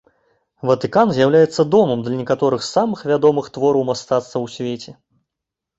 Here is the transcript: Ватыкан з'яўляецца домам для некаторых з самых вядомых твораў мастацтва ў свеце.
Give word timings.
Ватыкан 0.69 1.11
з'яўляецца 1.17 1.61
домам 1.75 1.99
для 2.07 2.15
некаторых 2.23 2.61
з 2.69 2.73
самых 2.77 2.99
вядомых 3.13 3.45
твораў 3.57 3.81
мастацтва 3.93 4.37
ў 4.45 4.57
свеце. 4.57 4.91